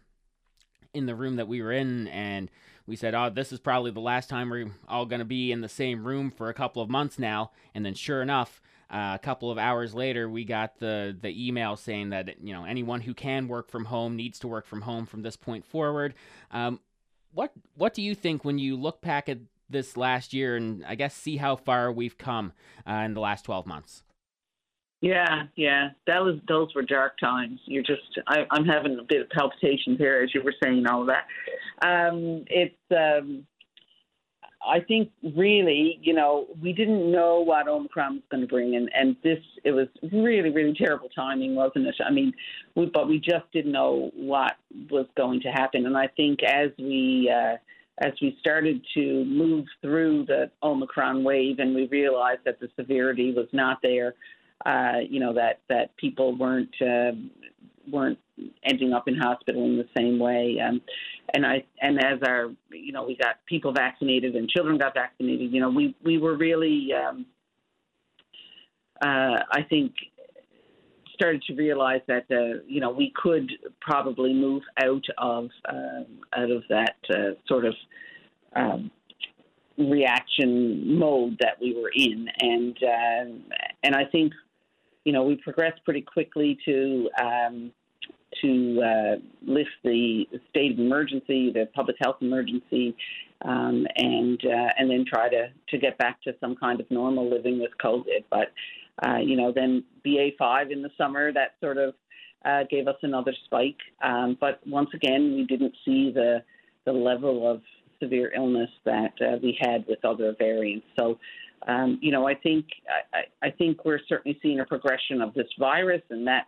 [0.94, 2.50] in the room that we were in, and
[2.86, 5.60] we said, "Oh, this is probably the last time we're all going to be in
[5.60, 9.18] the same room for a couple of months now." And then, sure enough, uh, a
[9.22, 13.14] couple of hours later, we got the the email saying that you know anyone who
[13.14, 16.14] can work from home needs to work from home from this point forward.
[16.50, 16.80] Um,
[17.32, 20.94] what what do you think when you look back at this last year and I
[20.94, 22.52] guess see how far we've come
[22.88, 24.04] uh, in the last twelve months?
[25.02, 27.60] Yeah, yeah, that was those were dark times.
[27.66, 31.02] You're just I, I'm having a bit of palpitations here as you were saying all
[31.02, 31.26] of that.
[31.86, 33.46] Um, it's um,
[34.66, 38.90] I think really, you know, we didn't know what Omicron was going to bring, and
[38.94, 41.94] and this it was really really terrible timing, wasn't it?
[42.04, 42.32] I mean,
[42.74, 44.56] we, but we just didn't know what
[44.90, 47.56] was going to happen, and I think as we uh,
[47.98, 53.32] as we started to move through the Omicron wave, and we realized that the severity
[53.34, 54.14] was not there
[54.64, 57.12] uh, you know that that people weren't uh,
[57.90, 58.18] weren't
[58.64, 60.58] ending up in hospital in the same way.
[60.66, 60.80] Um,
[61.34, 65.52] and I and as our you know we got people vaccinated and children got vaccinated.
[65.52, 67.26] You know we we were really um,
[69.02, 69.92] uh, I think
[71.14, 73.50] started to realize that uh, you know we could
[73.80, 77.74] probably move out of um, out of that uh, sort of
[78.54, 78.90] um,
[79.78, 84.32] reaction mode that we were in, and uh, and I think
[85.06, 87.72] you know, we progressed pretty quickly to um,
[88.42, 92.94] to uh, lift the state of emergency, the public health emergency,
[93.42, 97.30] um, and uh, and then try to to get back to some kind of normal
[97.30, 98.24] living with COVID.
[98.30, 98.52] But
[99.06, 101.94] uh, you know, then BA5 in the summer that sort of
[102.44, 103.78] uh, gave us another spike.
[104.02, 106.42] Um, but once again, we didn't see the
[106.84, 107.62] the level of
[108.02, 110.86] severe illness that uh, we had with other variants.
[110.98, 111.16] So,
[111.66, 112.66] um, you know, I think
[113.12, 116.46] I, I, think we're certainly seeing a progression of this virus, and that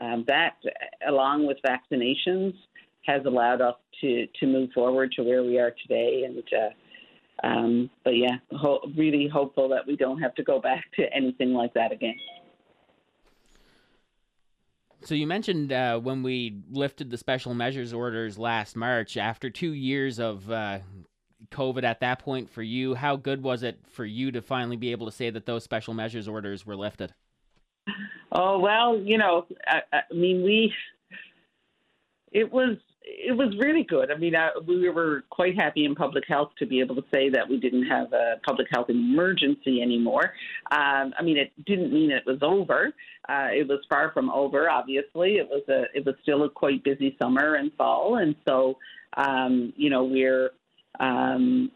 [0.00, 0.56] um, that,
[1.06, 2.54] along with vaccinations,
[3.06, 6.24] has allowed us to to move forward to where we are today.
[6.26, 10.84] And uh, um, but yeah, ho- really hopeful that we don't have to go back
[10.96, 12.16] to anything like that again.
[15.04, 19.72] So you mentioned uh, when we lifted the special measures orders last March, after two
[19.72, 20.78] years of uh,
[21.50, 24.92] COVID at that point for you, how good was it for you to finally be
[24.92, 27.14] able to say that those special measures orders were lifted?
[28.30, 30.72] Oh well, you know, I, I mean, we
[32.32, 34.10] it was it was really good.
[34.10, 37.28] I mean, uh, we were quite happy in public health to be able to say
[37.30, 40.32] that we didn't have a public health emergency anymore.
[40.70, 42.92] Um, I mean, it didn't mean it was over.
[43.28, 44.70] Uh, it was far from over.
[44.70, 48.78] Obviously, it was a it was still a quite busy summer and fall, and so
[49.16, 50.50] um, you know we're.
[51.00, 51.70] Um,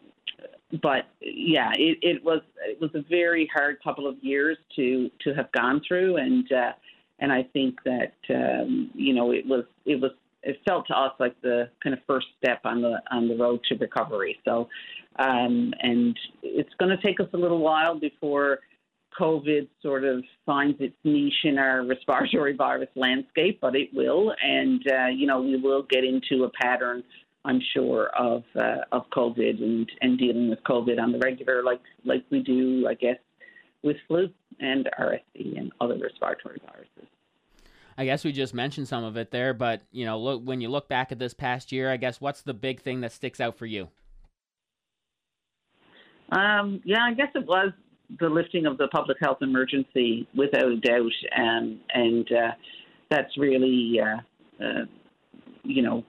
[0.81, 5.33] but yeah, it, it was it was a very hard couple of years to to
[5.33, 6.71] have gone through, and uh,
[7.19, 10.11] and I think that um, you know it was it was
[10.43, 13.61] it felt to us like the kind of first step on the on the road
[13.69, 14.37] to recovery.
[14.45, 14.67] So,
[15.19, 18.59] um, and it's going to take us a little while before
[19.19, 24.81] COVID sort of finds its niche in our respiratory virus landscape, but it will, and
[24.91, 27.03] uh, you know we will get into a pattern.
[27.47, 31.81] I'm sure of uh, of COVID and, and dealing with COVID on the regular, like
[32.03, 33.17] like we do, I guess,
[33.83, 34.29] with flu
[34.59, 37.07] and RSV and other respiratory viruses.
[37.97, 40.69] I guess we just mentioned some of it there, but you know, look when you
[40.69, 43.57] look back at this past year, I guess what's the big thing that sticks out
[43.57, 43.87] for you?
[46.31, 47.71] Um, yeah, I guess it was
[48.19, 52.51] the lifting of the public health emergency without a doubt, um, and uh,
[53.09, 54.85] that's really, uh, uh,
[55.63, 56.03] you know,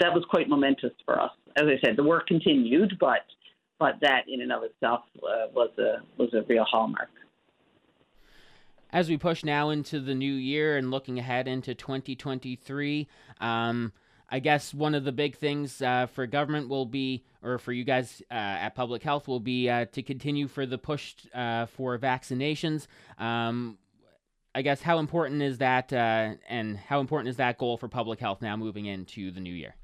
[0.00, 1.30] that was quite momentous for us.
[1.56, 3.24] As I said, the work continued, but
[3.78, 7.08] but that in and of itself uh, was a was a real hallmark
[8.96, 13.06] as we push now into the new year and looking ahead into 2023,
[13.40, 13.92] um,
[14.28, 17.84] I guess one of the big things uh, for government will be, or for you
[17.84, 21.98] guys uh, at public health, will be uh, to continue for the push uh, for
[21.98, 22.86] vaccinations.
[23.18, 23.78] Um,
[24.56, 28.18] I guess how important is that, uh, and how important is that goal for public
[28.18, 29.74] health now moving into the new year?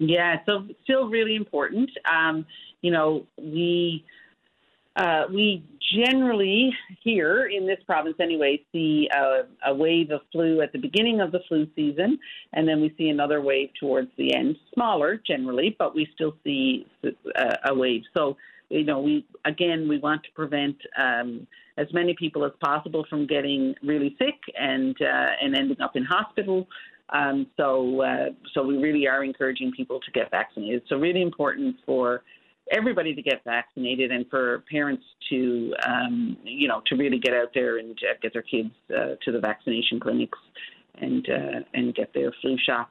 [0.00, 1.88] Yeah, so still really important.
[2.12, 2.44] Um,
[2.80, 4.04] you know, we
[4.96, 6.72] uh, we generally
[7.04, 11.30] here in this province, anyway, see a, a, wave of flu at the beginning of
[11.30, 12.18] the flu season,
[12.52, 16.86] and then we see another wave towards the end, smaller generally, but we still see
[17.36, 18.02] a, a wave.
[18.14, 18.36] So,
[18.68, 21.46] you know, we again we want to prevent um,
[21.78, 26.04] as many people as possible from getting really sick and uh, and ending up in
[26.04, 26.66] hospital.
[27.12, 30.82] Um, so, uh, so we really are encouraging people to get vaccinated.
[30.88, 32.22] So, really important for
[32.70, 37.50] everybody to get vaccinated and for parents to, um, you know, to really get out
[37.54, 40.38] there and uh, get their kids uh, to the vaccination clinics
[41.00, 42.90] and uh, and get their flu shots.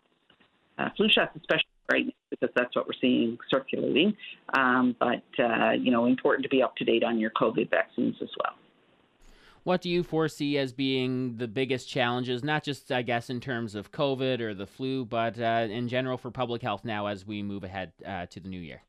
[0.77, 4.15] Uh, flu shots, especially right now, because that's what we're seeing circulating.
[4.53, 8.15] Um, but uh, you know, important to be up to date on your COVID vaccines
[8.21, 8.55] as well.
[9.63, 13.75] What do you foresee as being the biggest challenges, not just, I guess, in terms
[13.75, 17.43] of COVID or the flu, but uh, in general for public health now as we
[17.43, 17.91] move ahead
[18.31, 18.81] to the new year?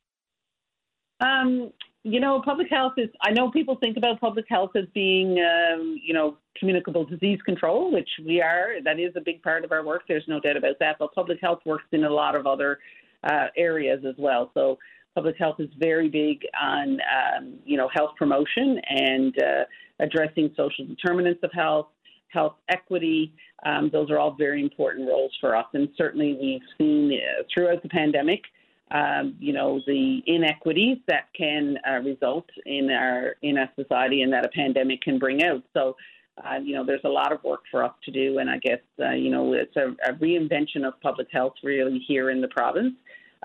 [1.21, 1.73] Um,
[2.05, 6.01] you know, public health is, I know people think about public health as being, um,
[6.03, 8.83] you know, communicable disease control, which we are.
[8.83, 10.03] That is a big part of our work.
[10.09, 10.97] There's no doubt about that.
[10.99, 12.81] But public health works in a lot of other
[13.23, 14.51] uh, areas as well.
[14.55, 14.79] So
[15.15, 19.65] public health is very big on, um, you know, health promotion and uh,
[20.01, 21.89] addressing social determinants of health,
[22.29, 23.33] health equity.
[23.65, 25.67] Um, those are all very important roles for us.
[25.75, 28.43] And certainly we've seen uh, throughout the pandemic
[28.93, 34.33] um, you know, the inequities that can uh, result in our in a society and
[34.33, 35.63] that a pandemic can bring out.
[35.73, 35.97] So,
[36.45, 38.81] uh, you know, there's a lot of work for us to do, and I guess
[39.01, 42.95] uh, you know it's a, a, reinvention of public health really here in the province,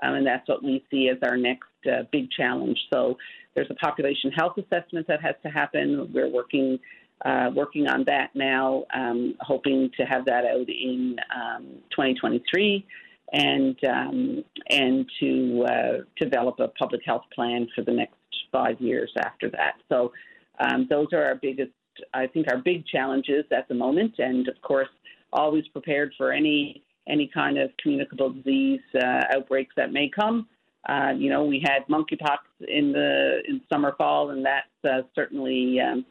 [0.02, 2.78] um, and that's what we see as our next uh, big challenge.
[2.92, 3.16] So,
[3.54, 6.10] there's a population health assessment that has to happen.
[6.12, 6.78] We're working.
[7.24, 12.86] Uh, working on that now, um, hoping to have that out in um, 2023
[13.32, 18.14] and um, and to uh, develop a public health plan for the next
[18.52, 19.74] five years after that.
[19.88, 20.12] So
[20.60, 21.72] um, those are our biggest,
[22.14, 24.88] I think, our big challenges at the moment, and of course,
[25.32, 30.48] always prepared for any any kind of communicable disease uh, outbreaks that may come.
[30.88, 35.78] Uh, you know, we had monkeypox in the in summer fall, and that's uh, certainly
[35.80, 36.04] um,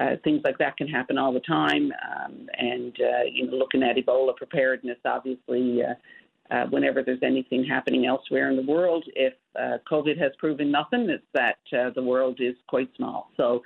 [0.00, 1.92] uh, things like that can happen all the time.
[2.10, 5.94] Um, and uh, you know, looking at Ebola preparedness, obviously, uh,
[6.54, 11.08] uh, whenever there's anything happening elsewhere in the world, if uh, COVID has proven nothing,
[11.10, 13.30] it's that uh, the world is quite small.
[13.36, 13.62] So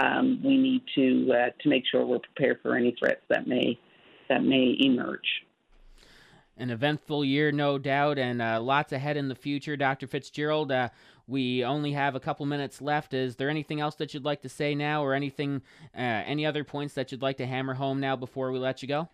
[0.00, 3.78] um, we need to uh, to make sure we're prepared for any threats that may
[4.28, 5.26] that may emerge.
[6.58, 9.76] An eventful year, no doubt, and uh, lots ahead in the future.
[9.76, 10.06] Dr.
[10.06, 10.88] Fitzgerald, uh,
[11.26, 13.12] we only have a couple minutes left.
[13.12, 15.60] Is there anything else that you'd like to say now, or anything,
[15.94, 18.88] uh, any other points that you'd like to hammer home now before we let you
[18.88, 19.08] go?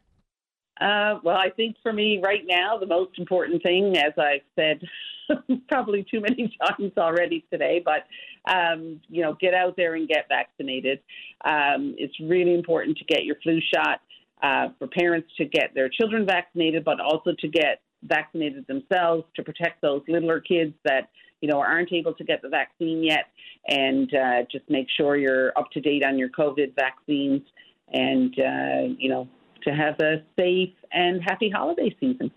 [0.81, 4.81] Uh, well, I think for me right now, the most important thing, as I've said
[5.69, 8.05] probably too many times already today, but
[8.53, 11.01] um, you know, get out there and get vaccinated.
[11.45, 14.01] Um, it's really important to get your flu shot
[14.43, 19.43] uh, for parents to get their children vaccinated, but also to get vaccinated themselves to
[19.43, 23.27] protect those littler kids that you know aren't able to get the vaccine yet,
[23.69, 27.43] and uh, just make sure you're up to date on your COVID vaccines,
[27.93, 29.29] and uh, you know
[29.65, 32.31] to have a safe and happy holiday season.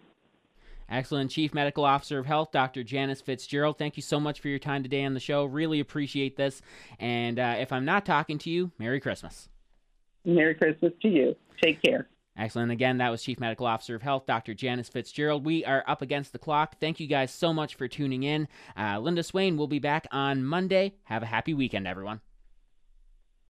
[0.88, 1.32] Excellent.
[1.32, 2.84] Chief Medical Officer of Health, Dr.
[2.84, 5.46] Janice Fitzgerald, thank you so much for your time today on the show.
[5.46, 6.62] Really appreciate this.
[7.00, 9.50] And uh, if I'm not talking to you, Merry Christmas.
[10.26, 11.36] Merry Christmas to you.
[11.62, 12.08] Take care.
[12.38, 12.72] Excellent.
[12.72, 14.54] Again, that was Chief Medical Officer of Health, Dr.
[14.54, 15.46] Janice Fitzgerald.
[15.46, 16.80] We are up against the clock.
[16.82, 18.50] Thank you guys so much for tuning in.
[18.78, 20.96] Uh, Linda Swain will be back on Monday.
[21.06, 22.20] Have a happy weekend, everyone.